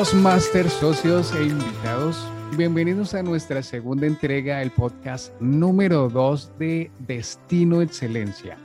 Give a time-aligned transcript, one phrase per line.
[0.00, 2.26] Dos Masters, socios e invitados,
[2.56, 8.56] bienvenidos a nuestra segunda entrega del podcast número 2 de Destino Excelencia.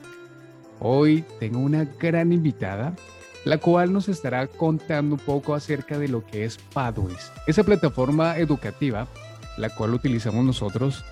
[0.80, 2.96] Hoy tengo una gran invitada,
[3.44, 8.38] la cual nos estará contando un poco acerca de lo que es Pathways, esa plataforma
[8.38, 9.06] educativa,
[9.58, 11.04] la cual utilizamos nosotros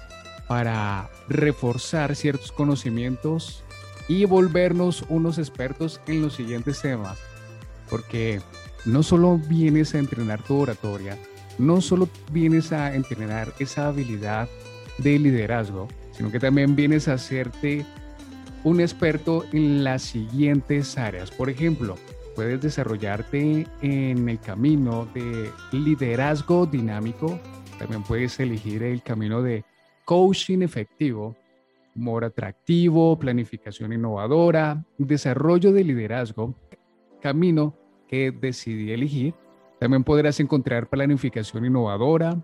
[0.48, 3.66] para reforzar ciertos conocimientos
[4.08, 7.20] y volvernos unos expertos en los siguientes temas.
[7.90, 8.42] Porque
[8.86, 11.18] no solo vienes a entrenar tu oratoria,
[11.58, 14.50] no solo vienes a entrenar esa habilidad
[14.98, 17.86] de liderazgo, sino que también vienes a hacerte
[18.64, 21.32] un experto en las siguientes áreas.
[21.32, 21.96] Por ejemplo,
[22.36, 27.40] puedes desarrollarte en el camino de liderazgo dinámico,
[27.78, 29.64] también puedes elegir el camino de
[30.06, 31.36] coaching efectivo,
[31.96, 36.56] humor atractivo, planificación innovadora, desarrollo de liderazgo,
[37.22, 37.76] camino
[38.14, 39.34] que decidí elegir.
[39.80, 42.40] También podrás encontrar planificación innovadora,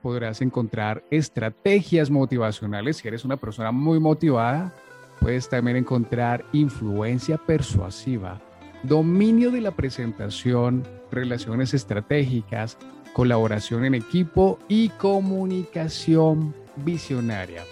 [0.00, 2.98] podrás encontrar estrategias motivacionales.
[2.98, 4.72] Si eres una persona muy motivada,
[5.20, 8.40] puedes también encontrar influencia persuasiva,
[8.84, 12.78] dominio de la presentación, relaciones estratégicas,
[13.14, 17.64] colaboración en equipo y comunicación visionaria.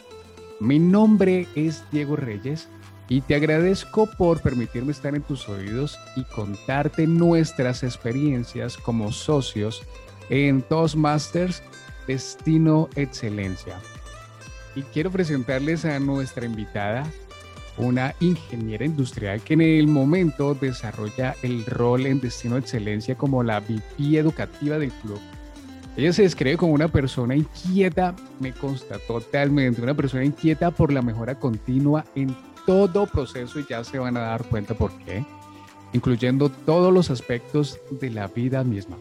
[0.58, 2.68] Mi nombre es Diego Reyes
[3.08, 9.82] y te agradezco por permitirme estar en tus oídos y contarte nuestras experiencias como socios
[10.30, 11.62] en Toastmasters
[12.06, 13.78] Destino Excelencia.
[14.74, 17.04] Y quiero presentarles a nuestra invitada,
[17.76, 23.60] una ingeniera industrial que en el momento desarrolla el rol en Destino Excelencia como la
[23.60, 25.20] VP educativa del club
[25.96, 31.02] ella se describe como una persona inquieta, me consta totalmente, una persona inquieta por la
[31.02, 32.34] mejora continua en
[32.66, 35.24] todo proceso y ya se van a dar cuenta por qué,
[35.92, 38.96] incluyendo todos los aspectos de la vida misma.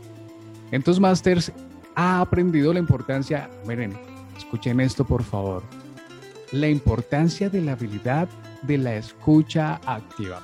[0.71, 1.51] En Masters
[1.95, 3.97] ha aprendido la importancia, miren,
[4.37, 5.63] escuchen esto por favor,
[6.51, 8.27] la importancia de la habilidad
[8.63, 10.41] de la escucha activa.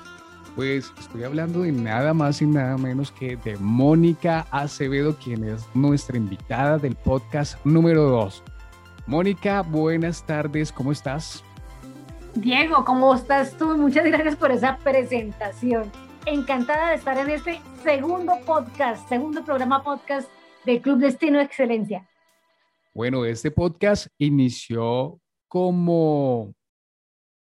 [0.56, 5.64] Pues estoy hablando de nada más y nada menos que de Mónica Acevedo, quien es
[5.76, 8.44] nuestra invitada del podcast número 2.
[9.06, 11.44] Mónica, buenas tardes, ¿cómo estás?
[12.42, 13.76] Diego, ¿cómo estás tú?
[13.76, 15.92] Muchas gracias por esa presentación.
[16.28, 20.30] Encantada de estar en este segundo podcast, segundo programa podcast
[20.64, 22.08] del Club Destino de Excelencia.
[22.94, 26.54] Bueno, este podcast inició como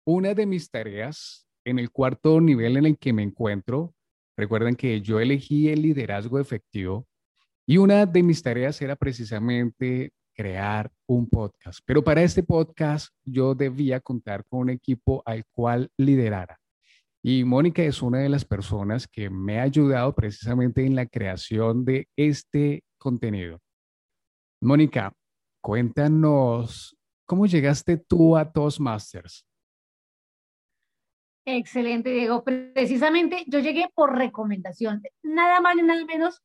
[0.06, 3.94] una de mis tareas en el cuarto nivel en el que me encuentro,
[4.38, 7.06] recuerden que yo elegí el liderazgo efectivo
[7.66, 11.80] y una de mis tareas era precisamente crear un podcast.
[11.86, 16.60] Pero para este podcast yo debía contar con un equipo al cual liderara.
[17.24, 21.84] Y Mónica es una de las personas que me ha ayudado precisamente en la creación
[21.84, 23.60] de este contenido.
[24.62, 25.12] Mónica,
[25.62, 26.96] cuéntanos,
[27.26, 29.46] ¿cómo llegaste tú a Toastmasters?
[31.48, 32.44] Excelente, Diego.
[32.44, 36.42] Precisamente yo llegué por recomendación, nada más ni nada menos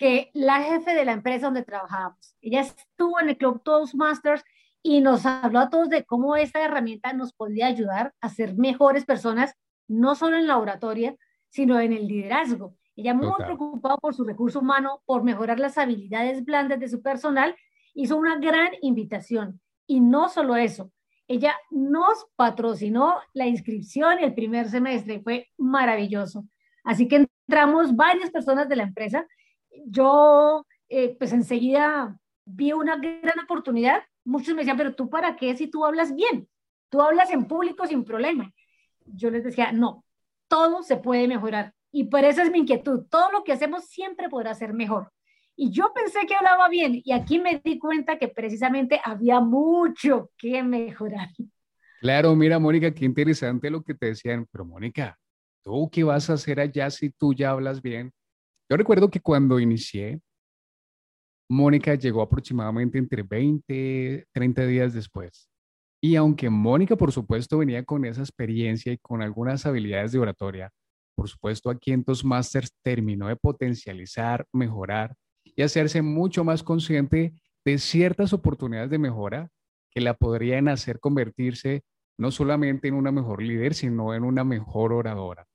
[0.00, 2.34] que la jefe de la empresa donde trabajábamos.
[2.40, 4.42] Ella estuvo en el Club Toastmasters
[4.82, 9.04] y nos habló a todos de cómo esta herramienta nos podía ayudar a ser mejores
[9.04, 9.54] personas,
[9.88, 11.14] no solo en la oratoria,
[11.50, 12.74] sino en el liderazgo.
[12.96, 17.54] Ella muy preocupada por su recurso humano, por mejorar las habilidades blandas de su personal,
[17.92, 19.60] hizo una gran invitación.
[19.86, 20.90] Y no solo eso,
[21.28, 26.46] ella nos patrocinó la inscripción el primer semestre, fue maravilloso.
[26.84, 29.26] Así que entramos varias personas de la empresa.
[29.86, 34.02] Yo, eh, pues enseguida vi una gran oportunidad.
[34.24, 36.48] Muchos me decían, pero tú para qué si tú hablas bien?
[36.88, 38.52] Tú hablas en público sin problema.
[39.06, 40.04] Yo les decía, no,
[40.48, 41.74] todo se puede mejorar.
[41.92, 43.06] Y por eso es mi inquietud.
[43.08, 45.12] Todo lo que hacemos siempre podrá ser mejor.
[45.56, 50.30] Y yo pensé que hablaba bien y aquí me di cuenta que precisamente había mucho
[50.38, 51.28] que mejorar.
[52.00, 55.18] Claro, mira, Mónica, qué interesante lo que te decían, pero Mónica,
[55.62, 58.10] ¿tú qué vas a hacer allá si tú ya hablas bien?
[58.70, 60.20] Yo recuerdo que cuando inicié,
[61.50, 65.50] Mónica llegó aproximadamente entre 20, 30 días después.
[66.00, 70.70] Y aunque Mónica, por supuesto, venía con esa experiencia y con algunas habilidades de oratoria,
[71.16, 77.34] por supuesto, aquí en Toastmasters terminó de potencializar, mejorar y hacerse mucho más consciente
[77.64, 79.50] de ciertas oportunidades de mejora
[79.90, 81.82] que la podrían hacer convertirse
[82.16, 85.49] no solamente en una mejor líder, sino en una mejor oradora.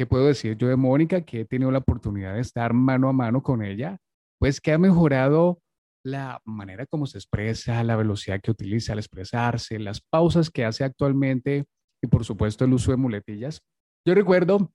[0.00, 3.12] ¿Qué puedo decir yo de Mónica, que he tenido la oportunidad de estar mano a
[3.12, 3.98] mano con ella?
[4.38, 5.60] Pues que ha mejorado
[6.02, 10.84] la manera como se expresa, la velocidad que utiliza al expresarse, las pausas que hace
[10.84, 11.66] actualmente
[12.02, 13.60] y por supuesto el uso de muletillas.
[14.06, 14.72] Yo recuerdo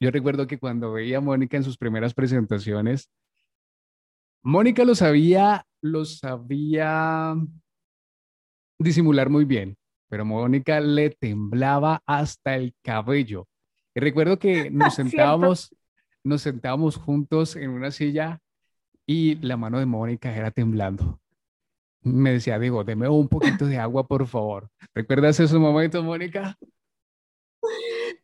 [0.00, 3.12] Yo recuerdo que cuando veía a Mónica en sus primeras presentaciones,
[4.42, 7.36] Mónica lo sabía, lo sabía
[8.76, 9.76] disimular muy bien,
[10.10, 13.46] pero Mónica le temblaba hasta el cabello.
[13.94, 15.74] Recuerdo que nos sentábamos,
[16.24, 18.40] nos sentábamos juntos en una silla
[19.06, 21.20] y la mano de Mónica era temblando.
[22.02, 24.68] Me decía, digo, deme un poquito de agua, por favor.
[24.94, 26.56] ¿Recuerdas esos momentos, Mónica?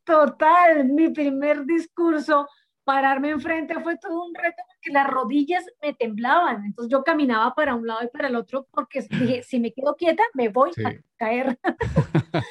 [0.05, 2.49] Total, mi primer discurso,
[2.89, 6.65] pararme enfrente fue todo un reto porque las rodillas me temblaban.
[6.65, 9.95] Entonces yo caminaba para un lado y para el otro porque dije, si me quedo
[9.95, 11.59] quieta, me voy a caer.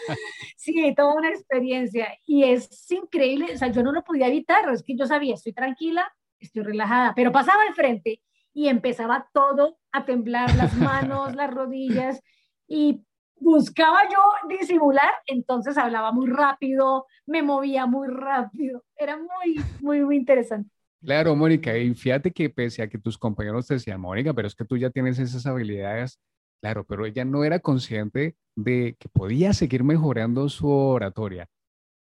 [0.55, 2.09] sí, toda una experiencia.
[2.27, 5.53] Y es increíble, o sea, yo no lo podía evitar, es que yo sabía, estoy
[5.53, 6.07] tranquila,
[6.39, 8.21] estoy relajada, pero pasaba al frente
[8.53, 12.21] y empezaba todo a temblar, las manos, las rodillas,
[12.67, 13.06] y
[13.39, 20.15] buscaba yo disimular, entonces hablaba muy rápido, me movía muy rápido, era muy, muy, muy
[20.17, 20.69] interesante.
[21.01, 24.55] Claro, Mónica, y fíjate que pese a que tus compañeros te decían, Mónica, pero es
[24.55, 26.19] que tú ya tienes esas habilidades,
[26.59, 31.47] claro, pero ella no era consciente de que podía seguir mejorando su oratoria.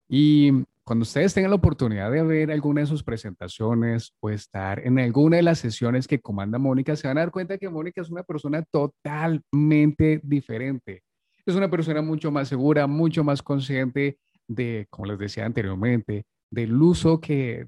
[0.08, 0.52] Y
[0.84, 5.38] cuando ustedes tengan la oportunidad de ver alguna de sus presentaciones o estar en alguna
[5.38, 8.24] de las sesiones que comanda Mónica, se van a dar cuenta que Mónica es una
[8.24, 11.04] persona totalmente diferente.
[11.48, 16.80] Es una persona mucho más segura, mucho más consciente de, como les decía anteriormente, del
[16.80, 17.66] uso que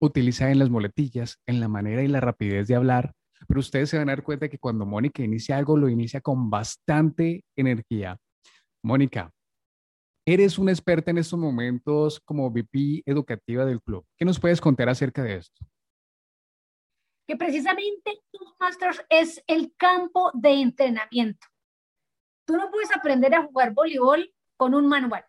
[0.00, 3.12] utiliza en las muletillas, en la manera y la rapidez de hablar.
[3.48, 6.48] Pero ustedes se van a dar cuenta que cuando Mónica inicia algo, lo inicia con
[6.48, 8.16] bastante energía.
[8.82, 9.30] Mónica,
[10.26, 14.06] Eres una experta en estos momentos como VP educativa del club.
[14.16, 15.66] ¿Qué nos puedes contar acerca de esto?
[17.28, 21.46] Que precisamente Toastmasters es el campo de entrenamiento.
[22.44, 25.24] Tú no puedes aprender a jugar voleibol con un manual.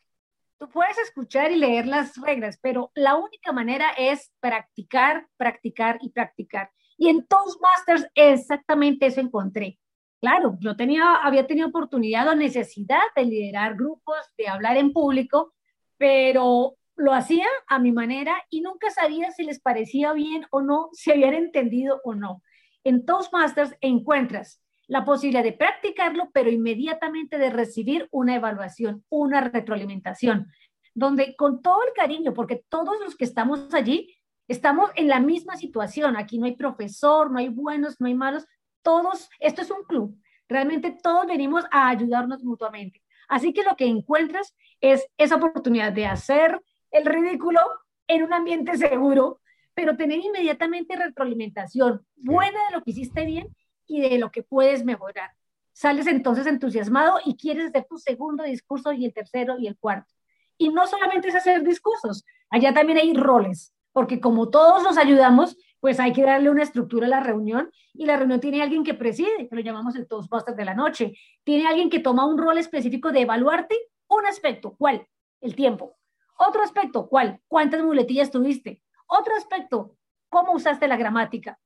[0.57, 6.09] Tú puedes escuchar y leer las reglas, pero la única manera es practicar, practicar y
[6.09, 6.71] practicar.
[6.97, 9.79] Y en Toastmasters exactamente eso encontré.
[10.21, 15.53] Claro, yo tenía, había tenido oportunidad o necesidad de liderar grupos, de hablar en público,
[15.97, 20.89] pero lo hacía a mi manera y nunca sabía si les parecía bien o no,
[20.93, 22.41] si habían entendido o no.
[22.83, 30.47] En Toastmasters encuentras la posibilidad de practicarlo, pero inmediatamente de recibir una evaluación, una retroalimentación,
[30.93, 34.15] donde con todo el cariño, porque todos los que estamos allí
[34.47, 38.45] estamos en la misma situación, aquí no hay profesor, no hay buenos, no hay malos,
[38.83, 40.17] todos, esto es un club,
[40.47, 43.01] realmente todos venimos a ayudarnos mutuamente.
[43.27, 46.61] Así que lo que encuentras es esa oportunidad de hacer
[46.91, 47.59] el ridículo
[48.07, 49.41] en un ambiente seguro,
[49.73, 52.05] pero tener inmediatamente retroalimentación.
[52.15, 53.47] Buena de lo que hiciste bien
[53.87, 55.31] y de lo que puedes mejorar.
[55.73, 60.13] Sales entonces entusiasmado y quieres hacer tu segundo discurso y el tercero y el cuarto.
[60.57, 65.57] Y no solamente es hacer discursos, allá también hay roles, porque como todos nos ayudamos,
[65.79, 68.93] pues hay que darle una estructura a la reunión y la reunión tiene alguien que
[68.93, 71.13] preside, que lo llamamos el Toastbusters de la noche.
[71.43, 73.75] Tiene alguien que toma un rol específico de evaluarte
[74.07, 75.07] un aspecto, ¿cuál?
[75.41, 75.97] El tiempo.
[76.37, 77.39] Otro aspecto, ¿cuál?
[77.47, 78.81] ¿Cuántas muletillas tuviste?
[79.07, 79.95] Otro aspecto,
[80.29, 81.59] ¿cómo usaste la gramática?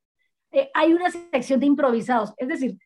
[0.51, 2.77] Eh, hay una sección de improvisados, es decir,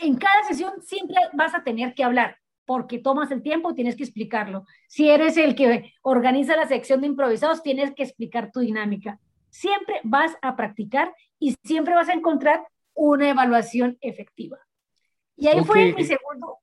[0.00, 3.96] en cada sesión siempre vas a tener que hablar porque tomas el tiempo y tienes
[3.96, 4.64] que explicarlo.
[4.88, 9.18] Si eres el que organiza la sección de improvisados, tienes que explicar tu dinámica
[9.52, 14.58] siempre vas a practicar y siempre vas a encontrar una evaluación efectiva.
[15.36, 16.58] Y ahí fue mi segundo.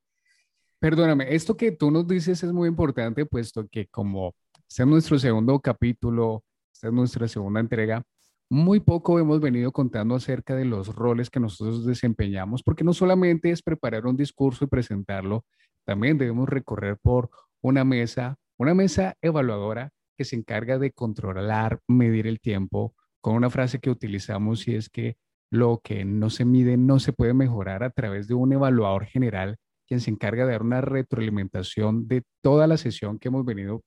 [0.78, 4.34] Perdóname, esto que tú nos dices es muy importante, puesto que como
[4.68, 8.02] este es nuestro segundo capítulo, esta es nuestra segunda entrega,
[8.50, 13.50] muy poco hemos venido contando acerca de los roles que nosotros desempeñamos, porque no solamente
[13.50, 15.44] es preparar un discurso y presentarlo,
[15.86, 17.30] también debemos recorrer por
[17.62, 23.50] una mesa, una mesa evaluadora que se encarga de controlar, medir el tiempo, con una
[23.50, 25.16] frase que utilizamos y es que
[25.50, 29.56] lo que no se mide no se puede mejorar a través de un evaluador general
[29.86, 33.82] quien se encarga de dar una retroalimentación de toda la sesión que hemos venido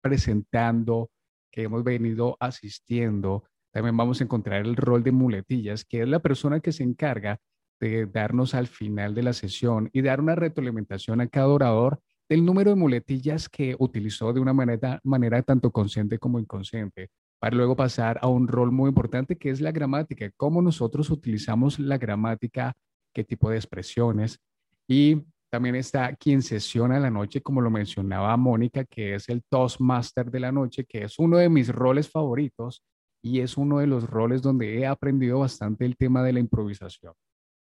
[0.00, 1.10] presentando,
[1.50, 3.42] que hemos venido asistiendo.
[3.76, 7.42] También vamos a encontrar el rol de muletillas, que es la persona que se encarga
[7.78, 12.42] de darnos al final de la sesión y dar una retroalimentación a cada orador del
[12.42, 17.76] número de muletillas que utilizó de una manera, manera tanto consciente como inconsciente, para luego
[17.76, 22.72] pasar a un rol muy importante que es la gramática, cómo nosotros utilizamos la gramática,
[23.12, 24.40] qué tipo de expresiones.
[24.88, 30.30] Y también está quien sesiona la noche, como lo mencionaba Mónica, que es el Toastmaster
[30.30, 32.82] de la noche, que es uno de mis roles favoritos
[33.26, 37.12] y es uno de los roles donde he aprendido bastante el tema de la improvisación.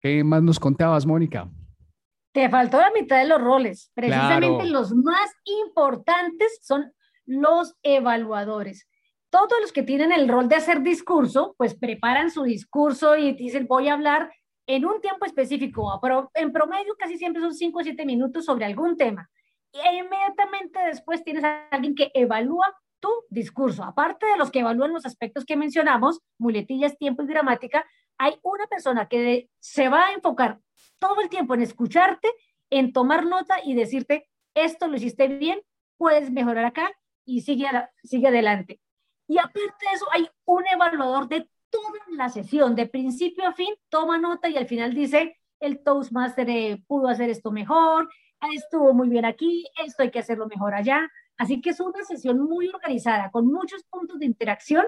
[0.01, 1.49] ¿Qué más nos contabas, Mónica?
[2.33, 3.89] Te faltó la mitad de los roles.
[3.93, 6.91] Precisamente los más importantes son
[7.25, 8.87] los evaluadores.
[9.29, 13.67] todos los que tienen el rol de hacer discurso, pues preparan su discurso y dicen,
[13.67, 14.31] voy a hablar
[14.65, 18.63] en un tiempo específico, pero en promedio casi siempre son 5 o 7 minutos sobre
[18.63, 19.29] algún tema.
[19.73, 23.83] Y inmediatamente después tienes a alguien que evalúa tu discurso.
[23.83, 27.85] Aparte de los que evalúan los aspectos que mencionamos, muletillas, tiempo y gramática,
[28.17, 30.59] hay una persona que se va a enfocar
[30.99, 32.29] todo el tiempo en escucharte,
[32.69, 35.61] en tomar nota y decirte, esto lo hiciste bien,
[35.97, 36.91] puedes mejorar acá
[37.25, 37.67] y sigue,
[38.03, 38.79] sigue adelante.
[39.27, 43.73] Y aparte de eso, hay un evaluador de toda la sesión, de principio a fin,
[43.89, 48.09] toma nota y al final dice, el Toastmaster eh, pudo hacer esto mejor,
[48.53, 51.09] estuvo muy bien aquí, esto hay que hacerlo mejor allá.
[51.37, 54.85] Así que es una sesión muy organizada, con muchos puntos de interacción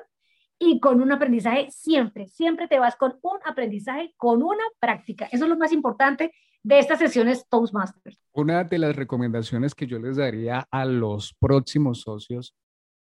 [0.60, 5.28] y con un aprendizaje siempre, siempre te vas con un aprendizaje, con una práctica.
[5.32, 6.32] Eso es lo más importante
[6.64, 8.20] de estas sesiones Toastmasters.
[8.34, 12.56] Una de las recomendaciones que yo les daría a los próximos socios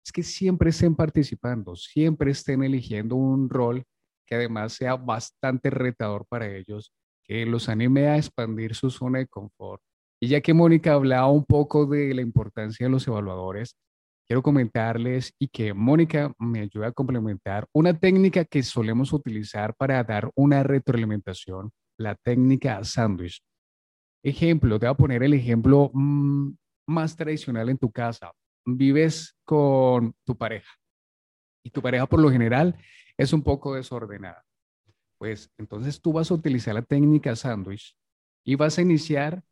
[0.05, 3.83] es que siempre estén participando, siempre estén eligiendo un rol
[4.25, 9.27] que además sea bastante retador para ellos, que los anime a expandir su zona de
[9.27, 9.81] confort.
[10.21, 13.75] Y ya que Mónica hablaba un poco de la importancia de los evaluadores,
[14.27, 20.03] quiero comentarles y que Mónica me ayude a complementar una técnica que solemos utilizar para
[20.03, 23.41] dar una retroalimentación, la técnica sándwich.
[24.23, 26.51] Ejemplo, te voy a poner el ejemplo mm,
[26.87, 28.31] más tradicional en tu casa
[28.65, 30.71] vives con tu pareja
[31.63, 32.77] y tu pareja por lo general
[33.17, 34.43] es un poco desordenada,
[35.17, 37.95] pues entonces tú vas a utilizar la técnica sándwich
[38.43, 39.43] y vas a iniciar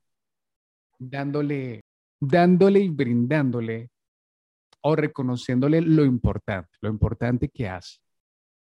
[1.00, 1.82] dándole,
[2.20, 3.90] dándole y brindándole
[4.82, 8.00] o reconociéndole lo importante, lo importante que hace.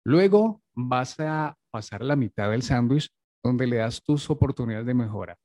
[0.06, 3.10] Luego vas a pasar la mitad del sándwich
[3.44, 5.38] donde le das tus oportunidades de mejora.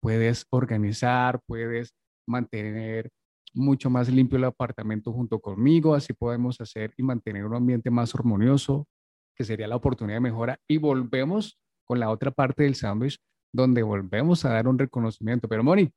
[0.00, 1.94] Puedes organizar, puedes
[2.26, 3.10] mantener
[3.54, 8.14] mucho más limpio el apartamento junto conmigo, así podemos hacer y mantener un ambiente más
[8.14, 8.86] armonioso,
[9.34, 10.58] que sería la oportunidad de mejora.
[10.68, 13.18] Y volvemos con la otra parte del sándwich,
[13.54, 15.48] donde volvemos a dar un reconocimiento.
[15.48, 15.90] Pero Moni,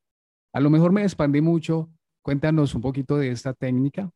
[0.52, 1.90] a lo mejor me expandí mucho.
[2.22, 4.08] Cuéntanos un poquito de esta técnica.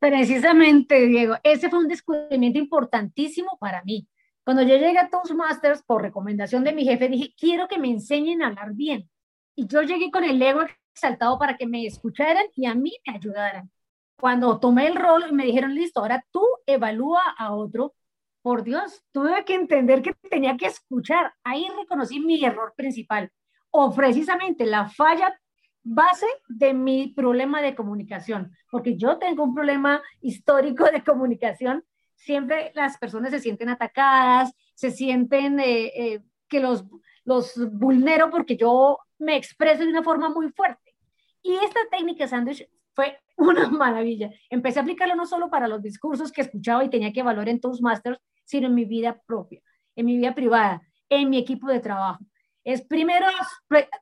[0.00, 4.08] Precisamente, Diego, ese fue un descubrimiento importantísimo para mí.
[4.44, 8.42] Cuando yo llegué a Toastmasters, por recomendación de mi jefe, dije, quiero que me enseñen
[8.42, 9.08] a hablar bien.
[9.54, 10.62] Y yo llegué con el ego
[10.92, 13.70] exaltado para que me escucharan y a mí me ayudaran.
[14.18, 17.94] Cuando tomé el rol y me dijeron, listo, ahora tú evalúa a otro,
[18.42, 21.32] por Dios, tuve que entender que tenía que escuchar.
[21.44, 23.30] Ahí reconocí mi error principal
[23.70, 25.38] o precisamente la falla
[25.82, 31.84] base de mi problema de comunicación, porque yo tengo un problema histórico de comunicación.
[32.14, 36.84] Siempre las personas se sienten atacadas, se sienten eh, eh, que los,
[37.24, 40.94] los vulnero porque yo me expreso de una forma muy fuerte.
[41.42, 44.30] Y esta técnica sándwich fue una maravilla.
[44.50, 47.60] Empecé a aplicarlo no solo para los discursos que escuchaba y tenía que evaluar en
[47.60, 48.18] Toastmasters,
[48.50, 49.60] sino en mi vida propia,
[49.94, 52.24] en mi vida privada, en mi equipo de trabajo.
[52.64, 53.26] Es primero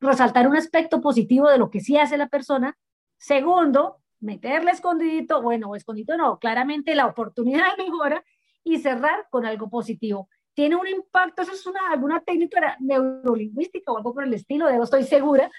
[0.00, 2.76] resaltar un aspecto positivo de lo que sí hace la persona.
[3.19, 8.25] Segundo, meterle escondidito, bueno, escondidito no, claramente la oportunidad de mejora
[8.64, 13.99] y cerrar con algo positivo tiene un impacto, eso es una, alguna técnica neurolingüística o
[13.99, 15.50] algo por el estilo, de estoy segura,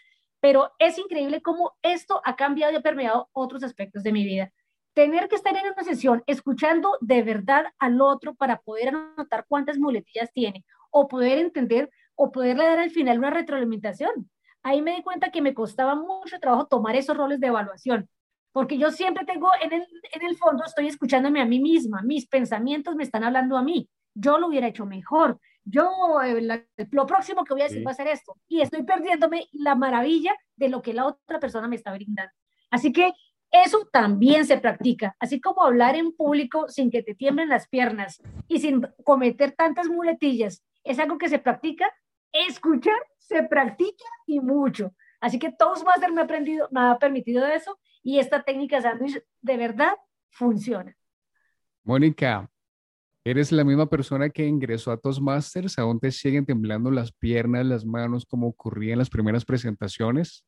[0.42, 4.52] pero es increíble cómo esto ha cambiado y ha permeado otros aspectos de mi vida.
[4.94, 9.78] Tener que estar en una sesión escuchando de verdad al otro para poder anotar cuántas
[9.78, 14.30] muletillas tiene o poder entender o poderle dar al final una retroalimentación.
[14.64, 18.10] Ahí me di cuenta que me costaba mucho trabajo tomar esos roles de evaluación,
[18.52, 22.28] porque yo siempre tengo en el, en el fondo, estoy escuchándome a mí misma, mis
[22.28, 25.40] pensamientos me están hablando a mí yo lo hubiera hecho mejor.
[25.64, 25.92] Yo
[26.92, 28.36] lo próximo que voy a decir va a ser esto.
[28.48, 32.32] Y estoy perdiéndome la maravilla de lo que la otra persona me está brindando.
[32.72, 33.12] Así que
[33.52, 38.22] eso también se practica, así como hablar en público sin que te tiemblen las piernas
[38.48, 40.64] y sin cometer tantas muletillas.
[40.84, 41.86] Es algo que se practica.
[42.32, 44.94] Escuchar se practica y mucho.
[45.20, 46.28] Así que Toastmaster me ha,
[46.72, 49.94] me ha permitido eso y esta técnica sándwich de verdad
[50.30, 50.96] funciona.
[51.84, 52.50] Mónica,
[53.26, 55.78] ¿Eres la misma persona que ingresó a Toastmasters?
[55.78, 60.46] ¿Aún te siguen temblando las piernas, las manos, como ocurría en las primeras presentaciones?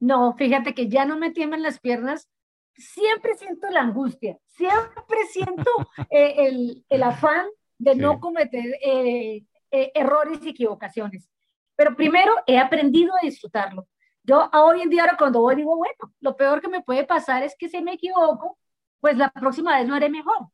[0.00, 2.28] No, fíjate que ya no me tiemblan las piernas.
[2.74, 5.70] Siempre siento la angustia, siempre siento
[6.10, 7.46] eh, el, afán
[7.78, 11.30] de no cometer eh, eh, errores y equivocaciones.
[11.74, 13.86] Pero primero he aprendido a disfrutarlo.
[14.22, 17.42] Yo hoy en día, ahora cuando voy, digo, bueno, lo peor que me puede pasar
[17.42, 18.58] es que si me equivoco,
[19.00, 20.48] pues la próxima vez lo haré mejor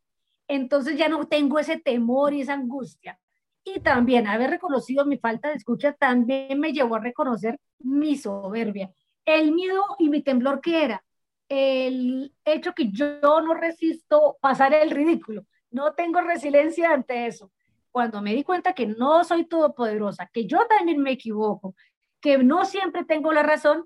[0.55, 3.19] entonces ya no tengo ese temor y esa angustia.
[3.65, 8.93] Y también haber reconocido mi falta de escucha también me llevó a reconocer mi soberbia,
[9.25, 11.05] el miedo y mi temblor que era.
[11.53, 15.45] el hecho que yo no resisto pasar el ridículo.
[15.71, 17.53] No tengo resiliencia ante eso.
[17.91, 21.75] Cuando me di cuenta que no soy todopoderosa, que yo también me equivoco,
[22.23, 23.85] que no siempre tengo la razón,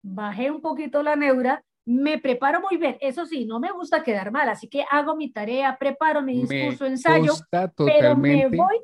[0.00, 2.96] bajé un poquito la neura, me preparo muy bien.
[3.00, 6.86] Eso sí, no me gusta quedar mal, así que hago mi tarea, preparo mi discurso,
[6.86, 7.32] ensayo,
[7.76, 8.80] pero me voy.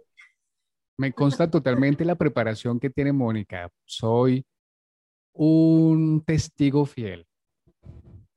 [0.96, 3.68] Me consta totalmente la preparación que tiene Mónica.
[3.84, 4.44] Soy
[5.35, 7.26] un testigo fiel.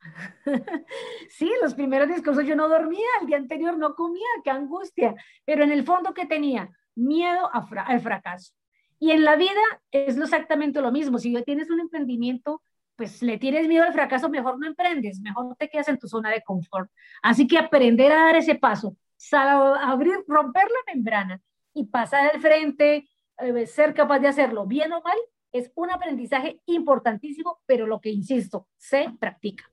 [1.30, 5.14] Sí, los primeros discursos yo no dormía, el día anterior no comía, qué angustia,
[5.46, 8.54] pero en el fondo que tenía miedo al fracaso.
[9.00, 9.62] Y en la vida
[9.92, 11.20] es exactamente lo mismo.
[11.20, 12.64] Si tienes un emprendimiento,
[12.96, 16.32] pues le tienes miedo al fracaso, mejor no emprendes, mejor te quedas en tu zona
[16.32, 16.90] de confort.
[17.22, 18.98] Así que aprender a dar ese paso,
[19.32, 21.42] abrir, romper la membrana
[21.74, 25.18] y pasar al frente, eh, ser capaz de hacerlo bien o mal,
[25.58, 29.66] es un aprendizaje importantísimo, pero lo que insisto, se practica.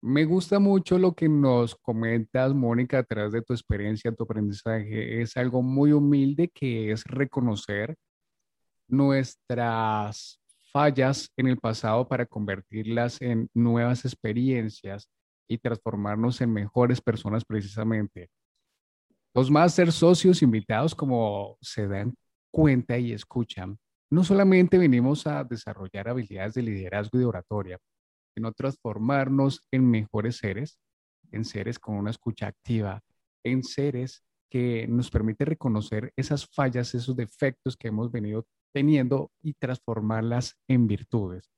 [0.00, 5.22] Me gusta mucho lo que nos comentas, Mónica, a de tu experiencia, tu aprendizaje.
[5.22, 7.96] Es algo muy humilde que es reconocer
[8.86, 10.40] nuestras
[10.72, 15.08] fallas en el pasado para convertirlas en nuevas experiencias
[15.48, 18.28] y transformarnos en mejores personas precisamente.
[19.32, 22.14] Los máster socios invitados, como se dan
[22.50, 23.78] cuenta y escuchan,
[24.10, 27.78] no solamente venimos a desarrollar habilidades de liderazgo y de oratoria,
[28.34, 30.78] sino transformarnos en mejores seres,
[31.32, 33.00] en seres con una escucha activa,
[33.44, 39.54] en seres que nos permite reconocer esas fallas, esos defectos que hemos venido teniendo y
[39.54, 41.50] transformarlas en virtudes.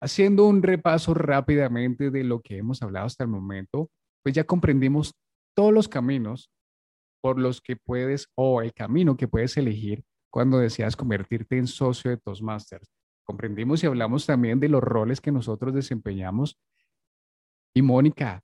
[0.00, 3.90] Haciendo un repaso rápidamente de lo que hemos hablado hasta el momento,
[4.22, 5.14] pues ya comprendimos
[5.56, 6.50] todos los caminos
[7.22, 12.10] por los que puedes o el camino que puedes elegir cuando deseas convertirte en socio
[12.10, 12.90] de Toastmasters.
[13.22, 16.58] Comprendimos y hablamos también de los roles que nosotros desempeñamos.
[17.72, 18.42] Y Mónica,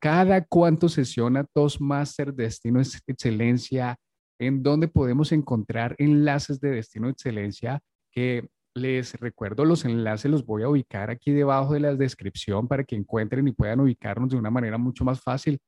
[0.00, 3.96] ¿cada cuánto sesiona Toastmasters Destino Excelencia
[4.38, 7.80] en donde podemos encontrar enlaces de Destino Excelencia
[8.12, 12.84] que les recuerdo los enlaces los voy a ubicar aquí debajo de la descripción para
[12.84, 15.58] que encuentren y puedan ubicarnos de una manera mucho más fácil.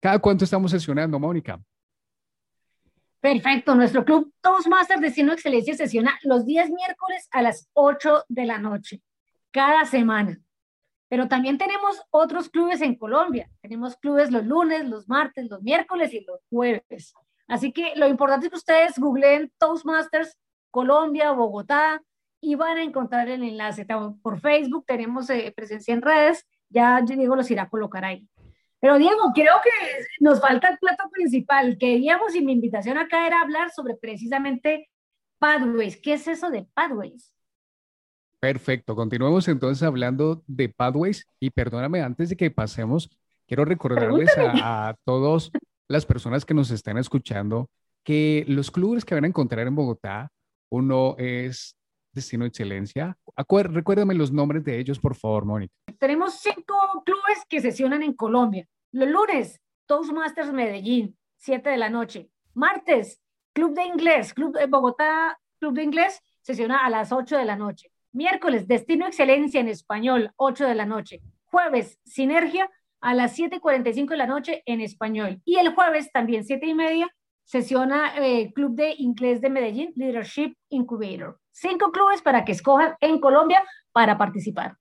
[0.00, 1.62] ¿Cada cuánto estamos sesionando, Mónica?
[3.22, 8.58] Perfecto, nuestro club Toastmasters Destino Excelencia sesiona los días miércoles a las 8 de la
[8.58, 9.00] noche,
[9.52, 10.40] cada semana.
[11.08, 13.48] Pero también tenemos otros clubes en Colombia.
[13.60, 17.14] Tenemos clubes los lunes, los martes, los miércoles y los jueves.
[17.46, 20.36] Así que lo importante es que ustedes googleen Toastmasters
[20.72, 22.02] Colombia, Bogotá
[22.40, 23.86] y van a encontrar el enlace.
[24.20, 28.28] Por Facebook tenemos eh, presencia en redes, ya Diego los irá a colocar ahí.
[28.82, 29.70] Pero Diego, creo que
[30.18, 31.78] nos falta el plato principal.
[31.78, 34.90] Queríamos y mi invitación acá era hablar sobre precisamente
[35.38, 35.96] Pathways.
[35.96, 37.32] ¿Qué es eso de Pathways?
[38.40, 43.08] Perfecto, continuemos entonces hablando de Pathways y perdóname, antes de que pasemos,
[43.46, 45.52] quiero recordarles a, todos
[45.86, 47.70] las personas que nos están escuchando
[48.02, 50.28] que los clubes que van a encontrar en Bogotá,
[50.70, 51.76] uno es
[52.12, 53.16] Destino Excelencia.
[53.36, 55.72] Recuérdame los nombres de ellos, por favor, Mónica.
[55.98, 58.66] Tenemos cinco clubes que sesionan en Colombia.
[58.92, 62.28] Los lunes, Toastmasters Medellín, 7 de la noche.
[62.54, 63.20] Martes,
[63.52, 67.56] Club de Inglés, Club de Bogotá, Club de Inglés, sesiona a las 8 de la
[67.56, 67.90] noche.
[68.12, 71.20] Miércoles, Destino Excelencia en Español, 8 de la noche.
[71.44, 72.70] Jueves, Sinergia,
[73.00, 75.40] a las 7.45 de la noche en español.
[75.44, 77.08] Y el jueves también 7 y media
[77.44, 81.38] sesiona eh, Club de Inglés de Medellín, Leadership Incubator.
[81.50, 84.76] Cinco clubes para que escojan en Colombia para participar.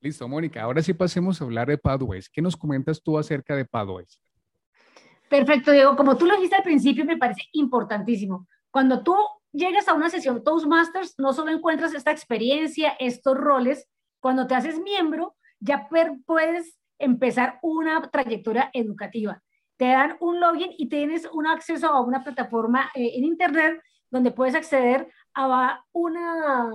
[0.00, 0.62] Listo, Mónica.
[0.62, 2.28] Ahora sí pasemos a hablar de Pathways.
[2.28, 4.20] ¿Qué nos comentas tú acerca de Pathways?
[5.28, 5.96] Perfecto, Diego.
[5.96, 8.46] Como tú lo dijiste al principio, me parece importantísimo.
[8.70, 9.16] Cuando tú
[9.52, 13.88] llegas a una sesión Toastmasters, no solo encuentras esta experiencia, estos roles,
[14.20, 19.42] cuando te haces miembro, ya puedes empezar una trayectoria educativa.
[19.76, 24.30] Te dan un login y tienes un acceso a una plataforma eh, en Internet donde
[24.30, 26.70] puedes acceder a una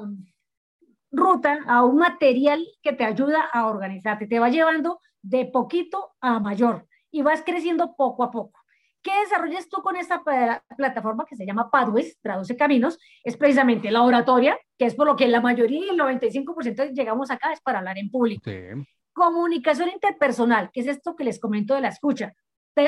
[1.11, 4.27] ruta, a un material que te ayuda a organizarte.
[4.27, 8.59] Te va llevando de poquito a mayor y vas creciendo poco a poco.
[9.03, 10.21] ¿Qué desarrollas tú con esta
[10.77, 12.99] plataforma que se llama Pathways, traduce caminos?
[13.23, 17.51] Es precisamente la oratoria, que es por lo que la mayoría, el 95% llegamos acá,
[17.51, 18.51] es para hablar en público.
[19.11, 22.33] Comunicación interpersonal, que es esto que les comento de la escucha.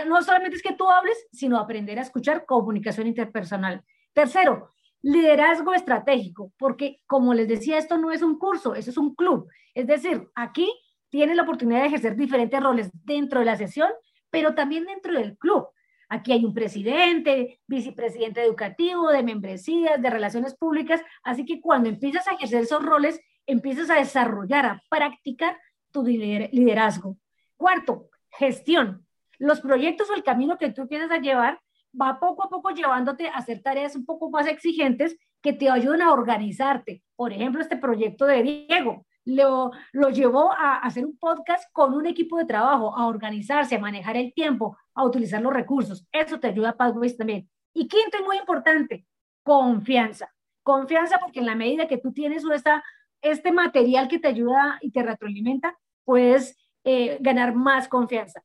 [0.07, 3.83] No solamente es que tú hables, sino aprender a escuchar comunicación interpersonal.
[4.13, 9.13] Tercero, liderazgo estratégico, porque como les decía, esto no es un curso, eso es un
[9.15, 9.49] club.
[9.73, 10.71] Es decir, aquí
[11.09, 13.89] tienes la oportunidad de ejercer diferentes roles dentro de la sesión,
[14.29, 15.67] pero también dentro del club.
[16.09, 21.01] Aquí hay un presidente, vicepresidente educativo, de membresías, de relaciones públicas.
[21.23, 25.57] Así que cuando empiezas a ejercer esos roles, empiezas a desarrollar, a practicar
[25.91, 27.17] tu liderazgo.
[27.57, 29.05] Cuarto, gestión.
[29.43, 31.59] Los proyectos o el camino que tú a llevar
[31.99, 36.01] va poco a poco llevándote a hacer tareas un poco más exigentes que te ayuden
[36.01, 37.03] a organizarte.
[37.17, 42.05] Por ejemplo, este proyecto de Diego lo, lo llevó a hacer un podcast con un
[42.05, 46.07] equipo de trabajo, a organizarse, a manejar el tiempo, a utilizar los recursos.
[46.13, 47.49] Eso te ayuda a Pathways también.
[47.73, 49.05] Y quinto y muy importante,
[49.43, 50.33] confianza.
[50.63, 52.81] Confianza porque en la medida que tú tienes esta,
[53.21, 58.41] este material que te ayuda y te retroalimenta, puedes eh, ganar más confianza.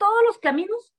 [0.00, 0.94] Todos los caminos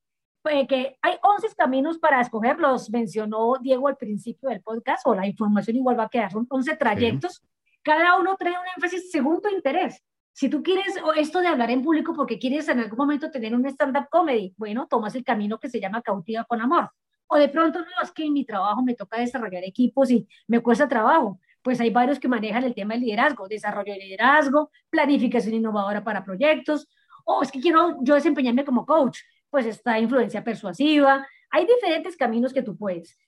[0.45, 5.15] eh, que hay 11 caminos para escoger, los mencionó Diego al principio del podcast, o
[5.15, 7.41] la información igual va a quedar, son 11 trayectos,
[7.81, 10.03] cada uno trae un énfasis según tu interés.
[10.33, 13.65] Si tú quieres esto de hablar en público porque quieres en algún momento tener un
[13.65, 16.91] stand-up comedy, bueno, tomas el camino que se llama cautiva con amor.
[17.25, 20.59] O de pronto, no, es que en mi trabajo me toca desarrollar equipos y me
[20.59, 21.39] cuesta trabajo.
[21.63, 26.23] Pues hay varios que manejan el tema del liderazgo, desarrollo de liderazgo, planificación innovadora para
[26.23, 26.87] proyectos,
[27.25, 29.19] o es que quiero yo desempeñarme como coach
[29.51, 31.27] pues está influencia persuasiva.
[31.51, 33.19] Hay diferentes caminos que tú puedes.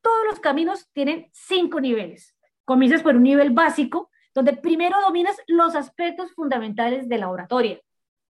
[0.00, 2.34] Todos los caminos tienen cinco niveles.
[2.64, 7.80] Comienzas por un nivel básico, donde primero dominas los aspectos fundamentales de la oratoria.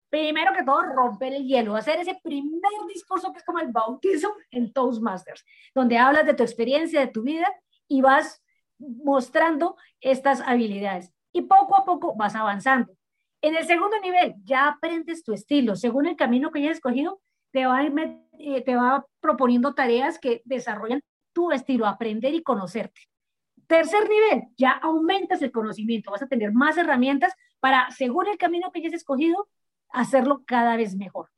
[0.09, 4.35] Primero que todo, romper el hielo, hacer ese primer discurso que es como el bautizo
[4.51, 7.47] en Toastmasters, donde hablas de tu experiencia, de tu vida
[7.87, 8.41] y vas
[8.77, 11.11] mostrando estas habilidades.
[11.33, 12.93] Y poco a poco vas avanzando.
[13.41, 15.75] En el segundo nivel, ya aprendes tu estilo.
[15.75, 17.21] Según el camino que hayas escogido,
[17.51, 21.01] te va, eh, te va proponiendo tareas que desarrollan
[21.33, 23.01] tu estilo, aprender y conocerte.
[23.67, 28.71] Tercer nivel, ya aumentas el conocimiento, vas a tener más herramientas para, según el camino
[28.71, 29.47] que hayas escogido,
[29.89, 31.29] hacerlo cada vez mejor.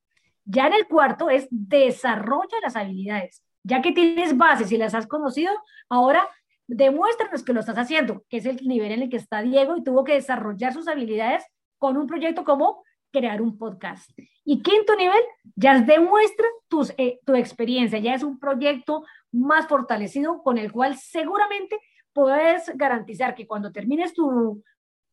[0.45, 3.43] Ya en el cuarto es desarrolla las habilidades.
[3.63, 5.51] Ya que tienes bases y las has conocido,
[5.89, 6.27] ahora
[6.67, 9.83] demuéstranos que lo estás haciendo, que es el nivel en el que está Diego y
[9.83, 11.43] tuvo que desarrollar sus habilidades
[11.79, 14.11] con un proyecto como crear un podcast.
[14.45, 15.21] Y quinto nivel,
[15.55, 20.95] ya demuestra tus, eh, tu experiencia, ya es un proyecto más fortalecido con el cual
[20.95, 21.79] seguramente
[22.13, 24.63] puedes garantizar que cuando termines tu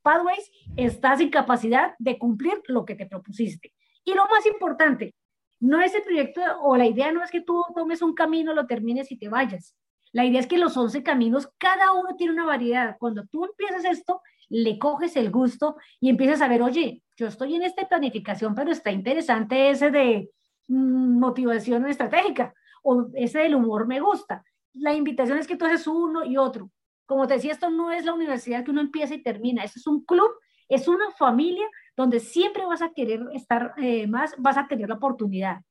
[0.02, 3.72] Pathways estás en capacidad de cumplir lo que te propusiste.
[4.05, 5.14] Y lo más importante,
[5.59, 8.66] no es el proyecto o la idea no es que tú tomes un camino, lo
[8.66, 9.74] termines y te vayas.
[10.12, 12.96] La idea es que los 11 caminos, cada uno tiene una variedad.
[12.98, 17.54] Cuando tú empiezas esto, le coges el gusto y empiezas a ver, oye, yo estoy
[17.54, 20.30] en esta planificación, pero está interesante ese de
[20.68, 24.44] mm, motivación estratégica o ese del humor me gusta.
[24.74, 26.70] La invitación es que tú haces uno y otro.
[27.06, 29.87] Como te decía, esto no es la universidad que uno empieza y termina, esto es
[29.87, 30.30] un club,
[30.68, 34.96] es una familia donde siempre vas a querer estar eh, más, vas a tener la
[34.96, 35.62] oportunidad.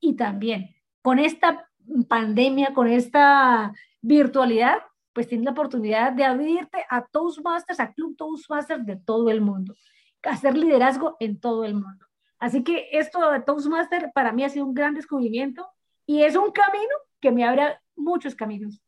[0.00, 1.68] Y también con esta
[2.08, 4.78] pandemia, con esta virtualidad,
[5.18, 9.74] pues tienes la oportunidad de abrirte a Toastmasters, a Club Toastmasters de todo el mundo,
[10.22, 12.06] hacer liderazgo en todo el mundo.
[12.38, 15.66] Así que esto de Toastmaster para mí ha sido un gran descubrimiento
[16.06, 18.80] y es un camino que me abre muchos caminos.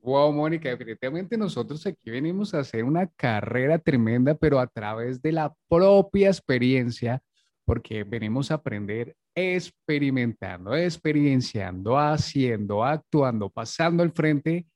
[0.00, 5.32] Wow, Mónica, definitivamente nosotros aquí venimos a hacer una carrera tremenda, pero a través de
[5.32, 7.20] la propia experiencia,
[7.66, 14.66] porque venimos a aprender experimentando, experienciando, haciendo, actuando, pasando al frente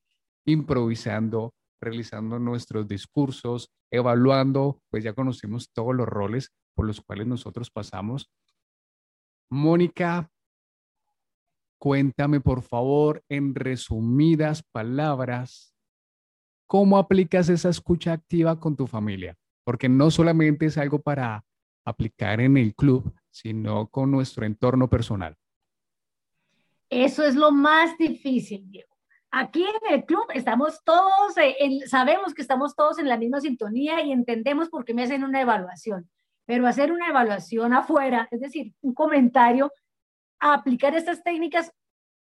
[0.45, 7.71] improvisando, realizando nuestros discursos, evaluando, pues ya conocimos todos los roles por los cuales nosotros
[7.71, 8.31] pasamos.
[9.51, 10.31] Mónica,
[11.79, 15.75] cuéntame por favor en resumidas palabras,
[16.67, 19.37] ¿cómo aplicas esa escucha activa con tu familia?
[19.65, 21.45] Porque no solamente es algo para
[21.85, 25.37] aplicar en el club, sino con nuestro entorno personal.
[26.89, 28.92] Eso es lo más difícil, Diego.
[29.35, 34.03] Aquí en el club estamos todos, eh, sabemos que estamos todos en la misma sintonía
[34.03, 36.11] y entendemos por qué me hacen una evaluación,
[36.45, 39.73] pero hacer una evaluación afuera, es decir, un comentario,
[40.39, 41.73] aplicar estas técnicas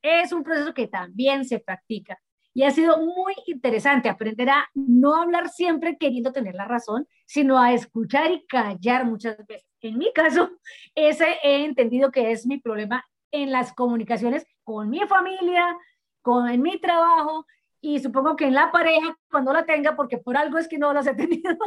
[0.04, 2.20] es un proceso que también se practica.
[2.54, 7.58] Y ha sido muy interesante aprender a no hablar siempre queriendo tener la razón, sino
[7.58, 9.68] a escuchar y callar muchas veces.
[9.80, 10.52] En mi caso,
[10.94, 15.76] ese he entendido que es mi problema en las comunicaciones con mi familia,
[16.22, 17.46] con, en mi trabajo
[17.82, 20.94] y supongo que en la pareja cuando la tenga, porque por algo es que no
[20.94, 21.58] las he tenido.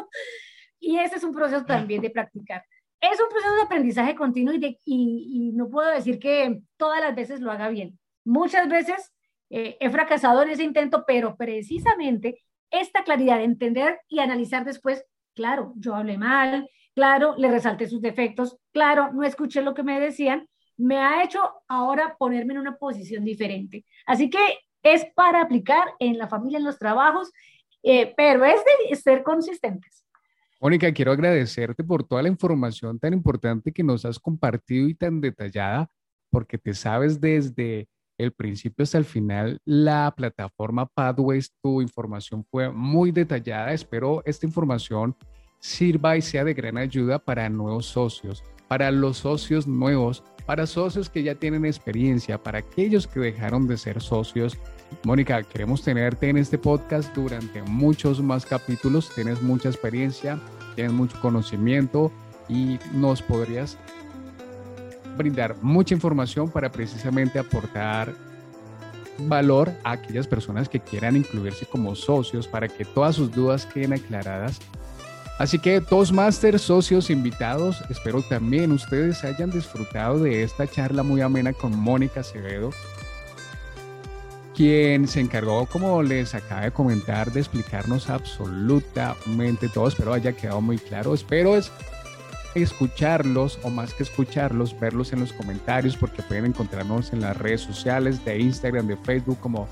[0.78, 2.64] y ese es un proceso también de practicar.
[3.00, 7.40] Es un proceso de aprendizaje continuo y, y, no puedo decir que todas las veces
[7.40, 7.98] lo haga bien.
[8.24, 9.12] Muchas veces
[9.50, 15.04] eh, he fracasado en ese intento, pero precisamente esta claridad de entender y analizar después,
[15.34, 20.00] claro, yo hablé mal, claro, le resalté sus defectos, claro, no escuché lo que me
[20.00, 23.84] decían, me ha hecho ahora ponerme en una posición diferente.
[24.06, 27.32] Así que es para aplicar en la familia, en los trabajos,
[27.82, 28.60] eh, pero es
[28.90, 30.04] de ser consistentes.
[30.60, 35.20] Mónica, quiero agradecerte por toda la información tan importante que nos has compartido y tan
[35.20, 35.88] detallada,
[36.30, 41.52] porque te sabes desde el principio hasta el final la plataforma Pathways.
[41.62, 43.72] Tu información fue muy detallada.
[43.72, 45.16] Espero esta información
[45.58, 51.08] sirva y sea de gran ayuda para nuevos socios, para los socios nuevos, para socios
[51.08, 54.56] que ya tienen experiencia, para aquellos que dejaron de ser socios.
[55.02, 59.10] Mónica, queremos tenerte en este podcast durante muchos más capítulos.
[59.14, 60.38] Tienes mucha experiencia,
[60.74, 62.12] tienes mucho conocimiento
[62.48, 63.78] y nos podrías
[65.16, 68.14] brindar mucha información para precisamente aportar
[69.18, 73.92] valor a aquellas personas que quieran incluirse como socios para que todas sus dudas queden
[73.92, 74.60] aclaradas.
[75.38, 81.52] Así que Toastmasters, socios invitados, espero también ustedes hayan disfrutado de esta charla muy amena
[81.52, 82.70] con Mónica Acevedo,
[84.54, 89.88] quien se encargó, como les acaba de comentar, de explicarnos absolutamente todo.
[89.88, 91.12] Espero haya quedado muy claro.
[91.12, 91.72] Espero es
[92.54, 97.62] escucharlos o más que escucharlos, verlos en los comentarios porque pueden encontrarnos en las redes
[97.62, 99.68] sociales de Instagram, de Facebook como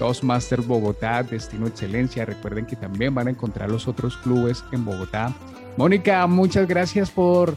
[0.00, 2.24] Toastmasters Bogotá, Destino Excelencia.
[2.24, 5.34] Recuerden que también van a encontrar los otros clubes en Bogotá.
[5.76, 7.54] Mónica, muchas gracias por,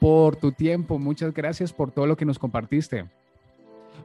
[0.00, 3.04] por tu tiempo, muchas gracias por todo lo que nos compartiste.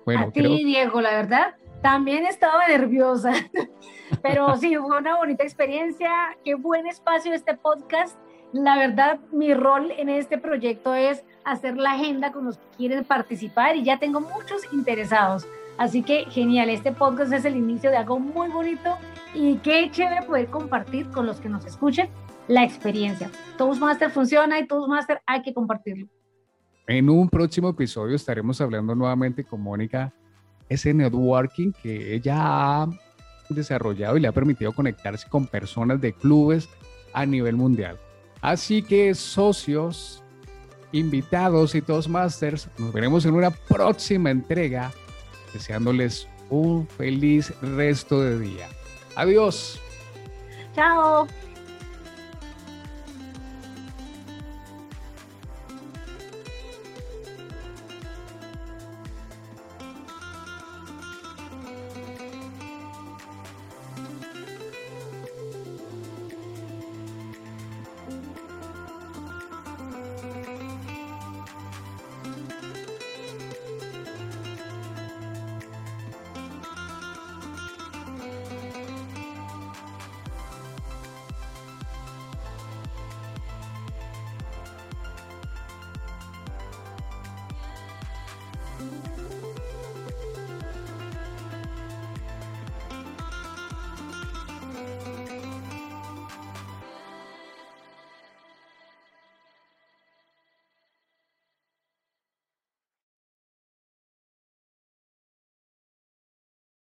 [0.04, 3.32] Bueno, a ti, Diego, la verdad, también estaba nerviosa,
[4.22, 6.12] pero sí, fue una bonita experiencia.
[6.44, 8.18] Qué buen espacio este podcast.
[8.52, 13.06] La verdad, mi rol en este proyecto es hacer la agenda con los que quieren
[13.06, 15.48] participar y ya tengo muchos interesados.
[15.80, 18.98] Así que genial, este podcast es el inicio de algo muy bonito
[19.34, 22.10] y qué chévere poder compartir con los que nos escuchen
[22.50, 23.32] la experiencia.
[23.58, 26.08] Toastmaster funciona y Toastmaster hay que compartirlo.
[26.86, 30.14] En un próximo episodio estaremos hablando nuevamente con Mónica
[30.68, 32.36] ese networking que ella
[32.82, 32.88] ha
[33.48, 36.68] desarrollado y le ha permitido conectarse con personas de clubes
[37.14, 37.98] a nivel mundial.
[38.42, 40.26] Así que socios,
[40.92, 44.92] invitados y todos masters, nos veremos en una próxima entrega,
[45.54, 48.68] deseándoles un feliz resto de día.
[49.16, 49.80] Adiós.
[50.76, 51.28] Chao.